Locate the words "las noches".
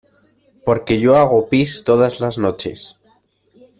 2.21-2.95